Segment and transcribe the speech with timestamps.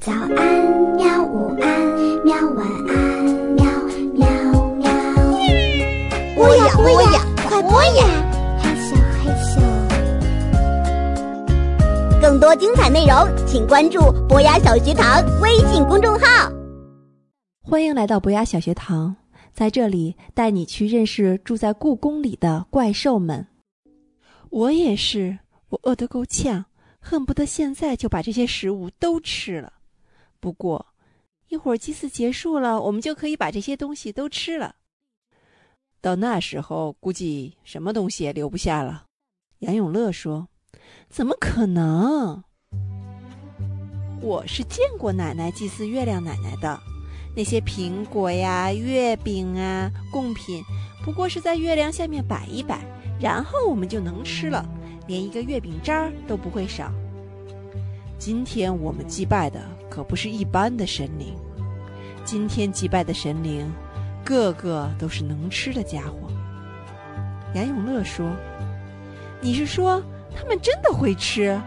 [0.00, 0.26] 早安，
[0.96, 1.22] 喵！
[1.24, 1.68] 午安，
[2.24, 2.34] 喵！
[2.54, 3.66] 晚安，喵
[4.14, 4.26] 喵
[4.76, 4.90] 喵。
[6.34, 8.06] 播呀播呀，快播呀！
[8.58, 9.60] 害羞害羞。
[12.18, 13.14] 更多精彩内容，
[13.46, 16.50] 请关注博雅小学堂微信公众号。
[17.60, 19.14] 欢迎来到博雅小学堂，
[19.52, 23.46] 在这里带你去认识住在故宫里的怪兽们。
[24.48, 26.64] 我也是，我饿得够呛，
[27.00, 29.74] 恨不得现在就把这些食物都吃了。
[30.40, 30.86] 不过，
[31.48, 34.76] 一会儿祭祀结束了，我们就可以把这些东西都吃了。
[36.00, 39.04] 到那时候，估计什么东西也留不下了。
[39.58, 40.48] 杨永乐说
[41.10, 42.42] ：“怎么可能？
[44.22, 46.80] 我是见过奶奶祭祀月亮奶奶的，
[47.36, 50.62] 那些苹果呀、月饼啊、贡品，
[51.04, 52.82] 不过是在月亮下面摆一摆，
[53.20, 54.66] 然后我们就能吃了，
[55.06, 56.90] 连一个月饼渣儿都不会少。
[58.20, 59.60] 今天我们祭拜的。”
[59.90, 61.34] 可不是一般的神灵，
[62.24, 63.68] 今天祭拜的神灵，
[64.24, 66.30] 个个都是能吃的家伙。
[67.54, 68.30] 杨永乐说
[69.42, 70.00] ：“你是说
[70.32, 71.60] 他们真的会吃？”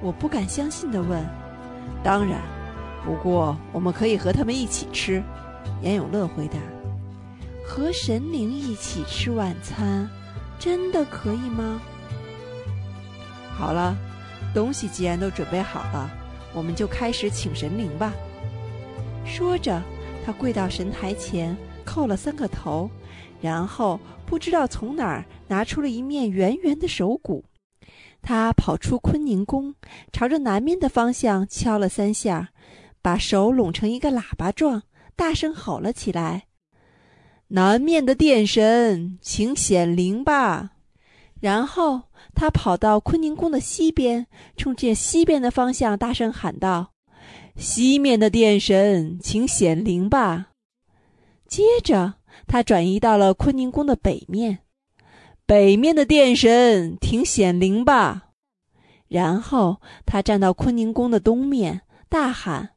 [0.00, 1.26] 我不敢相信的问
[2.04, 2.40] ：“当然，
[3.04, 5.20] 不过我们可以和他们一起吃。”
[5.82, 6.56] 严永乐回答
[7.66, 10.08] ：“和神灵一起吃晚餐，
[10.56, 11.80] 真的可以吗？”
[13.58, 13.96] 好了，
[14.56, 16.10] 东西既然都准备好了。
[16.54, 18.14] 我们就开始请神灵吧。
[19.26, 19.82] 说着，
[20.24, 21.54] 他跪到神台前，
[21.84, 22.88] 叩了三个头，
[23.42, 27.44] 然后不知道从哪儿拿出了一面圆圆的手鼓。
[28.22, 29.74] 他跑出坤宁宫，
[30.10, 32.48] 朝着南面的方向敲了三下，
[33.02, 34.82] 把手拢成一个喇叭状，
[35.14, 36.44] 大声吼了起来
[37.48, 40.70] ：“南面的殿神，请显灵吧！”
[41.46, 42.02] 然后。
[42.34, 44.26] 他跑到坤宁宫的西边，
[44.58, 46.92] 冲着西边的方向大声喊道
[47.56, 50.48] ：“西面的殿神，请显灵吧！”
[51.48, 52.14] 接着，
[52.46, 54.58] 他转移到了坤宁宫的北面
[55.46, 58.32] ，“北面的殿神，请显灵吧！”
[59.08, 62.72] 然后，他站到坤宁宫的东面，大喊：“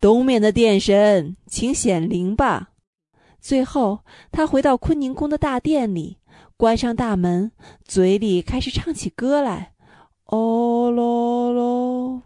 [0.00, 2.72] 东面的殿神，请显灵吧！”
[3.40, 4.00] 最后，
[4.30, 6.18] 他回到坤宁宫的大殿里。
[6.62, 7.50] 关上大门，
[7.84, 9.72] 嘴里开始唱起歌来，
[10.26, 12.22] 哦喽喽。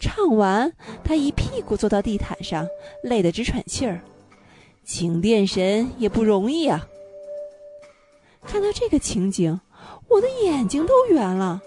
[0.00, 0.72] 唱完，
[1.04, 2.66] 他一屁股坐到地毯上，
[3.02, 4.00] 累得直喘气儿。
[4.84, 6.88] 请电神也不容易啊！
[8.46, 9.60] 看到这个情景，
[10.08, 11.60] 我的眼睛都圆了。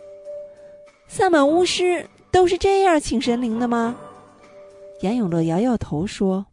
[1.07, 3.95] 萨满巫师都是这样请神灵的吗？
[5.01, 6.47] 杨永乐摇摇头说：“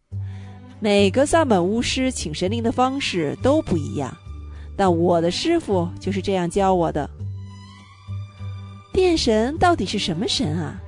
[0.79, 4.15] 每个萨满巫师请神灵的方式都不一样。”
[4.79, 7.11] 但我的师傅就是这样教我的。
[8.93, 10.81] 殿神到底是什么神啊？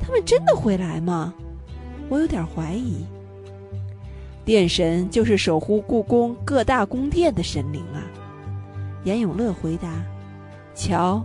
[0.00, 1.34] 他们真的会来吗？
[2.08, 3.04] 我有点怀疑。
[4.44, 8.00] 殿神就是守护故宫各大宫殿的神灵啊。
[9.04, 9.88] 严永乐回答
[10.74, 11.22] ：“瞧，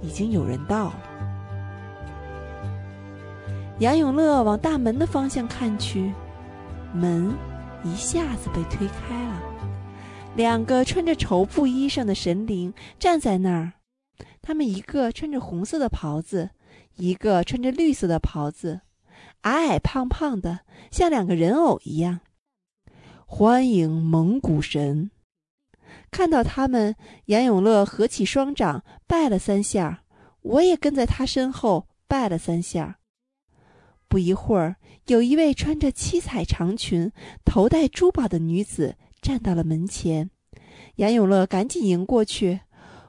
[0.00, 0.94] 已经有人到了。”
[3.80, 6.12] 杨永乐往大门的方向看去，
[6.94, 7.34] 门
[7.82, 9.51] 一下子被推开了。
[10.34, 13.74] 两个穿着绸布衣裳的神灵站在那儿，
[14.40, 16.50] 他们一个穿着红色的袍子，
[16.96, 18.80] 一个穿着绿色的袍子，
[19.42, 20.60] 矮矮胖胖的，
[20.90, 22.20] 像两个人偶一样。
[23.26, 25.10] 欢迎蒙古神！
[26.10, 30.02] 看到他们，杨永乐合起双掌拜了三下，
[30.40, 32.98] 我也跟在他身后拜了三下。
[34.08, 34.76] 不一会儿，
[35.08, 37.12] 有一位穿着七彩长裙、
[37.44, 38.96] 头戴珠宝的女子。
[39.22, 40.30] 站到了门前，
[40.96, 42.58] 杨永乐赶紧迎过去，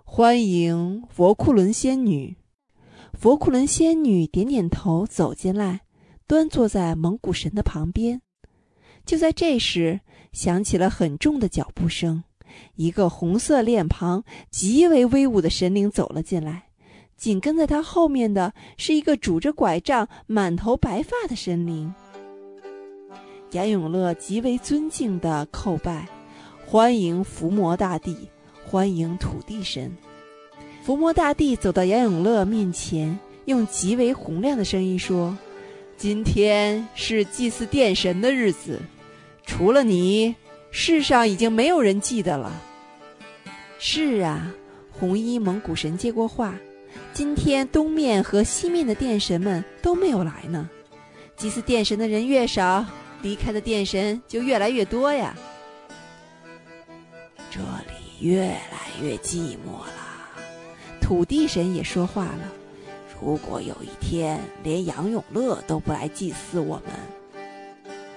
[0.03, 2.38] 欢迎佛库伦仙女。
[3.13, 5.81] 佛库伦仙女点点头，走进来，
[6.28, 8.22] 端坐在蒙古神的旁边。
[9.03, 10.01] 就在这时，
[10.31, 12.24] 响起了很重的脚步声，
[12.75, 16.66] 一个红色脸庞、极为威武的神灵走了进来，
[17.18, 21.92] 紧跟在他后面的是一个拄着拐杖、满头白发的神灵。
[23.54, 26.08] 杨永乐极为尊敬地叩拜，
[26.66, 28.18] 欢迎伏魔大帝，
[28.66, 29.96] 欢迎土地神。
[30.84, 35.38] 伏魔大帝走到杨永乐面前，用极为洪亮的声音说
[35.98, 38.80] ：“今天是祭祀殿神的日子，
[39.46, 40.34] 除了你，
[40.72, 42.52] 世上已经没有人记得了。”
[43.78, 44.52] 是啊，
[44.92, 46.56] 红衣蒙古神接过话
[47.14, 50.68] ：“今天东面和西面的殿神们都没有来呢，
[51.38, 52.84] 祭祀殿神的人越少。”
[53.24, 55.34] 离开的殿神就越来越多呀，
[57.50, 60.04] 这里越来越寂寞了。
[61.00, 62.52] 土地神也说话了
[63.22, 67.46] ：“如果有一天连杨永乐都不来祭祀我们，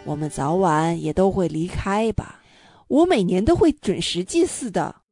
[0.05, 2.43] 我们早晚也都会离开吧。
[2.89, 5.03] 我每年都会准时祭祀的。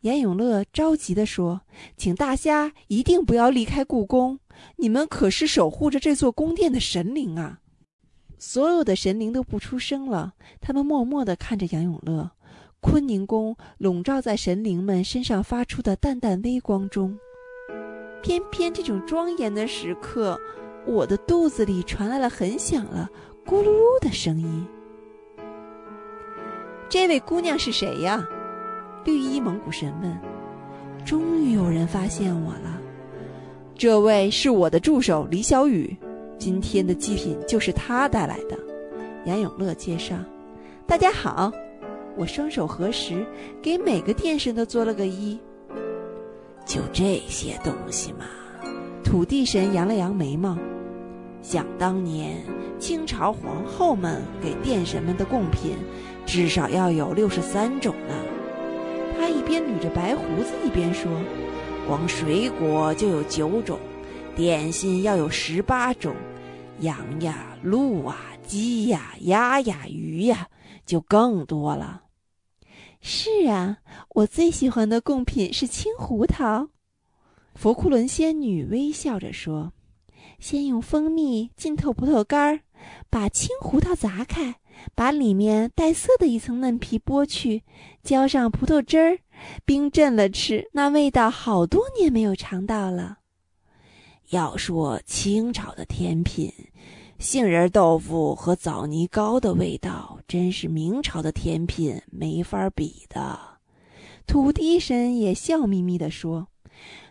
[0.00, 1.62] 严永乐着急地说
[1.96, 4.40] ：“请大家一定不要离开故宫，
[4.76, 7.60] 你们可是守护着这座宫殿的神灵啊！”
[8.38, 12.30] 所有的神灵都不出声了，他们默默地看着杨永乐。
[12.80, 17.18] 坤宁宫笼罩在神灵们身上发出的淡淡微光中。
[18.22, 20.38] 偏偏这种庄严的时刻，
[20.86, 23.10] 我的肚子里传来了很响了
[23.44, 24.66] “咕噜噜”的声音。
[26.88, 28.24] 这位姑娘是谁呀？
[29.04, 30.16] 绿衣蒙古神问
[31.04, 32.80] ：“终于有人发现我了。
[33.76, 35.96] 这位是我的助手李小雨，
[36.38, 38.56] 今天的祭品就是他带来的。”
[39.26, 40.16] 杨永乐介绍
[40.86, 41.52] ：“大家好。”
[42.16, 43.24] 我双手合十，
[43.62, 45.38] 给每个殿神都做了个揖。
[46.64, 48.26] 就这些东西嘛？
[49.04, 50.56] 土地神扬了扬眉毛。
[51.40, 52.44] 想当年，
[52.78, 55.76] 清朝皇后们给殿神们的贡品，
[56.26, 58.14] 至少要有六十三种呢。
[59.16, 61.10] 他一边捋着白胡子，一边说
[61.86, 63.78] ：“光水果就有九种，
[64.34, 66.14] 点心要有十八种，
[66.80, 68.16] 羊呀、鹿啊、
[68.46, 70.48] 鸡呀、鸭呀、鱼呀，
[70.86, 72.02] 就更多了。”
[73.00, 73.78] 是啊，
[74.10, 76.68] 我最喜欢的贡品是青胡桃。
[77.54, 79.72] 佛库伦仙女微笑着说
[80.40, 82.60] ：“先用蜂蜜浸透葡萄干儿，
[83.08, 84.56] 把青胡桃砸开。”
[84.94, 87.64] 把里面带色的一层嫩皮剥去，
[88.04, 89.18] 浇上葡萄汁儿，
[89.64, 93.17] 冰镇了吃，那味道好多年没有尝到了。
[94.30, 96.52] 要说清朝的甜品，
[97.18, 103.38] 杏仁豆腐和枣泥糕的味道，真是明朝的甜品没法比的。
[104.26, 106.48] 土地神也笑眯眯地说：“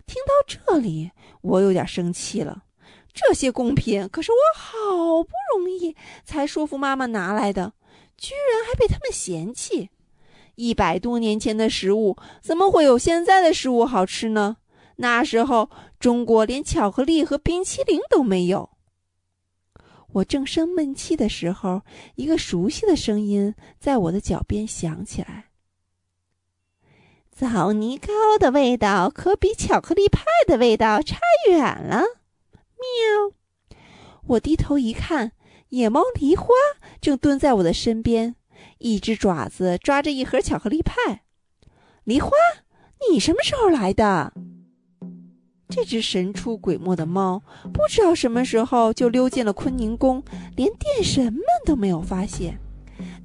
[0.05, 1.09] 听到这里，
[1.41, 2.65] 我有点生气了。”
[3.11, 7.73] 这些贡品可是我好不容易才说服妈妈拿来的，
[8.15, 9.89] 居然还被他们嫌弃。
[10.53, 14.57] 一百多年前的食物怎么会有现在的食物好吃呢？
[14.99, 18.69] 那时候中国连巧克力和冰淇淋都没有。
[20.13, 21.81] 我正生闷气的时候，
[22.15, 25.49] 一个熟悉的声音在我的脚边响起来
[27.29, 31.17] ：“枣泥糕的味道可比巧克力派的味道差
[31.49, 32.03] 远了。”
[32.77, 33.77] 喵！
[34.27, 35.33] 我低头一看，
[35.69, 36.47] 野猫梨花
[37.01, 38.35] 正蹲在我的身边，
[38.77, 41.23] 一只爪子抓着一盒巧克力派。
[42.03, 42.31] 梨花，
[43.11, 44.33] 你什么时候来的？
[45.69, 47.41] 这只神出鬼没的猫，
[47.73, 50.23] 不知道什么时候就溜进了坤宁宫，
[50.55, 52.57] 连殿神们都没有发现。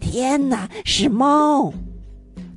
[0.01, 1.73] 天哪，是猫！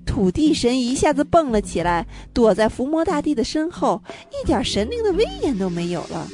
[0.06, 4.02] 土地神一下子蹦了起来，躲在伏魔大帝的身后，
[4.32, 6.28] 一点神灵的威严都没有了。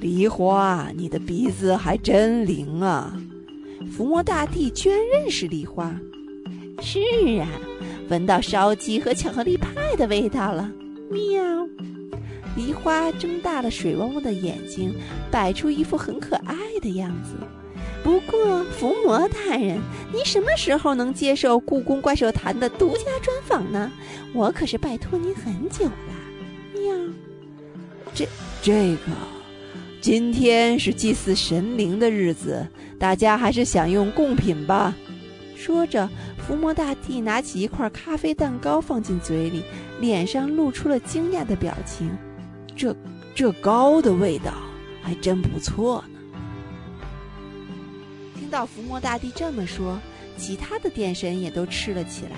[0.00, 3.14] 梨花，你的鼻子还真灵啊！
[3.94, 5.94] 伏魔大帝居然认识梨花。
[6.80, 6.98] 是
[7.40, 7.48] 啊，
[8.08, 10.70] 闻到烧鸡和巧克力派的味道了。
[11.12, 11.68] 喵！
[12.56, 14.94] 梨花睁大了水汪汪的眼睛，
[15.30, 17.36] 摆出一副很可爱的样子。
[18.02, 19.78] 不过，伏魔大人，
[20.12, 23.90] 您什么时候能接受故宫怪兽坛的独家专访呢？
[24.32, 25.92] 我可是拜托您很久了。
[26.74, 26.94] 喵！
[28.14, 28.26] 这
[28.62, 29.12] 这个。
[30.00, 32.66] 今天是祭祀神灵的日子，
[32.98, 34.92] 大家还是享用贡品吧。
[35.62, 39.62] 说着，伏魔大帝拿起一块咖啡蛋糕放进嘴里，
[40.00, 42.10] 脸上露出了惊讶的表情。
[42.74, 42.96] 这
[43.32, 44.52] 这糕的味道
[45.00, 46.18] 还真不错呢。
[48.34, 50.00] 听到伏魔大帝这么说，
[50.36, 52.32] 其他的殿神也都吃了起来，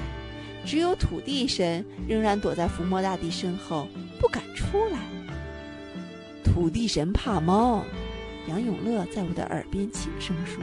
[0.66, 3.88] 只有土地神仍然躲在伏魔大帝身后，
[4.20, 4.98] 不敢出来。
[6.44, 7.82] 土地神怕猫，
[8.48, 10.62] 杨永乐在我的耳边轻声说：“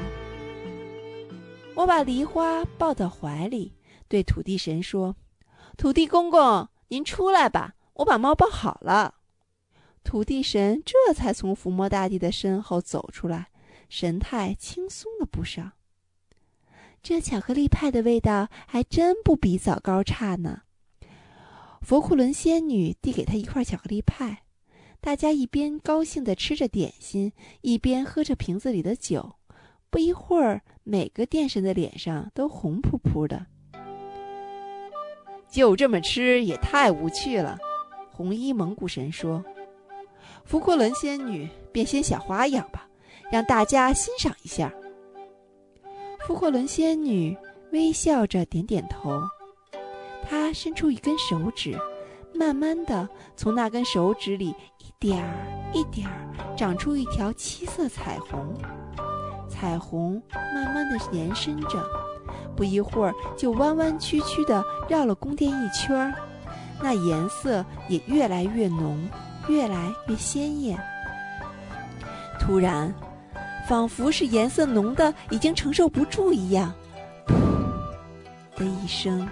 [1.82, 3.74] 我把梨花抱到怀里，
[4.08, 5.16] 对土地神说
[5.76, 9.16] ：‘土地公公，您出来吧，我把猫抱好了。’
[10.06, 13.48] 土地神这才从伏魔大帝的身后走出来，
[13.90, 15.72] 神态轻松了不少。
[17.02, 20.62] 这巧克力派的味道还真不比枣糕差呢。”
[21.82, 24.44] 佛库伦仙女递给他一块巧克力派。
[25.00, 29.38] 大家一边高兴地吃着点心，一边喝着瓶子里的酒。
[29.92, 33.46] 不一会儿，每个殿神的脸上都红扑扑的。
[35.50, 37.58] 就这么吃也太无趣了，
[38.10, 39.44] 红衣蒙古神说。
[40.46, 42.88] 福库伦仙女变些小花样吧，
[43.30, 44.74] 让大家欣赏一下。
[46.26, 47.38] 福库伦仙女
[47.74, 49.22] 微笑着点点头，
[50.24, 51.78] 她伸出一根手指，
[52.34, 54.92] 慢慢的从那根手指里一。
[55.02, 58.56] 点儿一点儿长出一条七色彩虹。
[59.62, 60.20] 彩虹
[60.56, 61.86] 慢慢的延伸着，
[62.56, 66.16] 不一会儿就弯弯曲曲的绕了宫殿一圈儿，
[66.82, 69.08] 那颜色也越来越浓，
[69.48, 70.84] 越来越鲜艳。
[72.40, 72.92] 突然，
[73.68, 76.74] 仿佛是颜色浓的已经承受不住一样，
[77.28, 77.36] 噗
[78.58, 79.30] 的一声，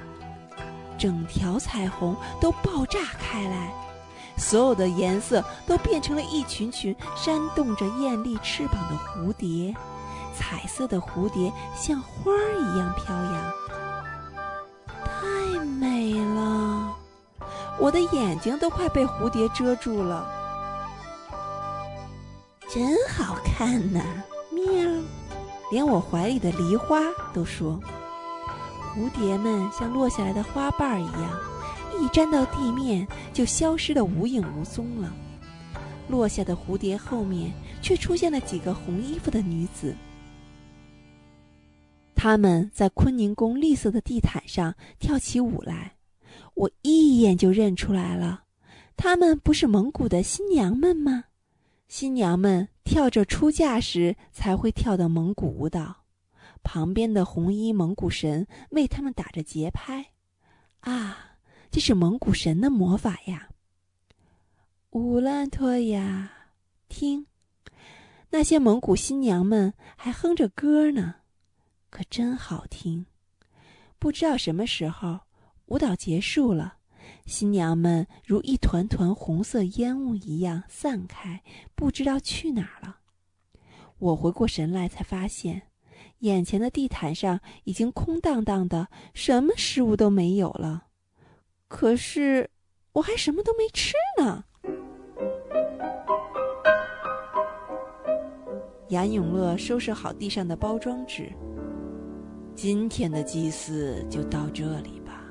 [0.95, 3.73] 整条彩虹都爆炸开来，
[4.37, 9.73] 所有的颜色都变成了一群群扇动着艳丽翅膀的蝴蝶。
[10.39, 13.53] 彩色的蝴蝶像花儿一样飘扬，
[14.87, 16.95] 太美了！
[17.77, 20.25] 我的眼睛都快被蝴蝶遮住了，
[22.69, 24.01] 真好看呐！
[24.49, 24.63] 喵，
[25.71, 27.01] 连我怀里的梨花
[27.33, 27.77] 都说，
[28.95, 31.29] 蝴蝶们像落下来的花瓣一样，
[31.99, 35.11] 一沾到地面就消失的无影无踪了。
[36.07, 39.93] 落下的蝴蝶后面却出现了几个红衣服的女子。
[42.21, 45.95] 他们在坤宁宫绿色的地毯上跳起舞来，
[46.53, 48.43] 我一眼就认出来了，
[48.97, 51.23] 他们不是蒙古的新娘们吗？
[51.87, 56.03] 新娘们跳着出嫁时才会跳的蒙古舞蹈，
[56.61, 60.07] 旁边的红衣蒙古神为他们打着节拍。
[60.81, 61.37] 啊，
[61.71, 63.47] 这是蒙古神的魔法呀！
[64.89, 66.29] 乌兰托娅，
[66.89, 67.27] 听，
[68.31, 71.15] 那些蒙古新娘们还哼着歌呢。
[71.89, 73.05] 可真好听！
[73.97, 75.19] 不知道什么时候
[75.65, 76.75] 舞蹈结束了，
[77.25, 81.41] 新娘们如一团团红色烟雾一样散开，
[81.75, 82.99] 不知道去哪儿了。
[83.97, 85.63] 我回过神来，才发现
[86.19, 90.85] 眼前的地毯上已经空荡荡的，什么食物都没有了。
[91.67, 92.49] 可是
[92.93, 94.45] 我还什么都没吃呢。
[98.89, 101.31] 杨永乐收拾好地上的包装纸。
[102.61, 105.23] 今天的祭祀就到这里吧。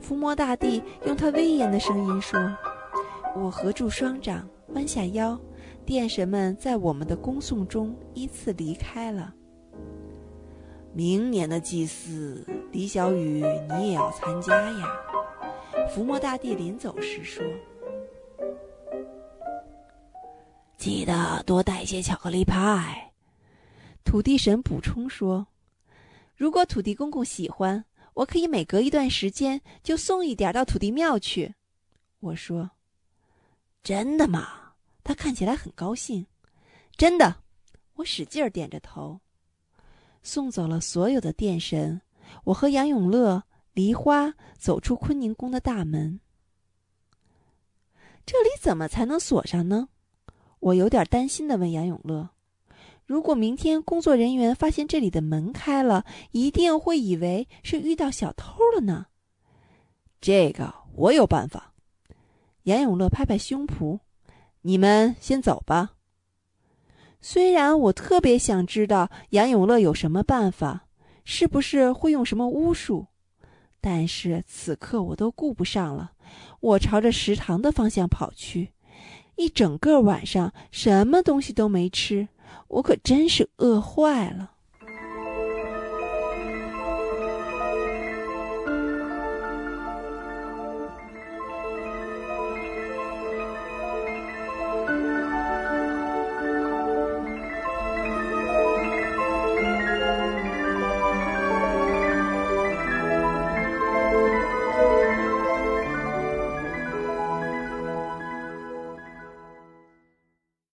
[0.00, 2.40] 伏魔大帝用他威严的声音说
[3.36, 5.38] ：“我合住双掌，弯下腰，
[5.84, 9.34] 殿神们在我们的恭送中依次离开了。
[10.94, 13.44] 明年的祭祀，李小雨
[13.76, 14.88] 你也要参加呀。”
[15.94, 17.44] 伏魔大帝临走时说
[20.78, 23.12] ：“记得多带些巧克力派。”
[24.02, 25.46] 土地神补充说。
[26.42, 27.84] 如果土地公公喜欢，
[28.14, 31.54] 我可以每隔一段时间就送一点到土地庙去。
[32.18, 32.68] 我说
[33.84, 34.72] ：“真的吗？”
[35.04, 36.26] 他看起来很高兴。
[36.96, 37.44] 真的，
[37.94, 39.20] 我使劲点着头。
[40.24, 42.00] 送走了所有的殿神，
[42.42, 46.18] 我和杨永乐、梨花走出坤宁宫的大门。
[48.26, 49.90] 这里怎么才能锁上呢？
[50.58, 52.30] 我有点担心的问杨永乐。
[53.04, 59.06] 如果明天工作人员发现这里的门开了，一定会以为是遇到小偷了呢。
[60.20, 61.74] 这个我有办法。
[62.64, 63.98] 杨永乐拍拍胸脯
[64.62, 65.94] ：“你们先走吧。”
[67.20, 70.86] 虽然我特别想知道杨永乐有什么办法，
[71.24, 73.06] 是不是会用什么巫术，
[73.80, 76.12] 但是此刻我都顾不上了。
[76.60, 78.72] 我朝着食堂的方向跑去，
[79.36, 82.28] 一整个晚上什么东西都没吃。
[82.68, 84.51] 我可真是饿坏了。